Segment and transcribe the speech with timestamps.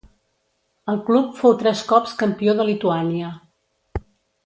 [0.93, 3.31] El club fou tres cops campió de Lituània.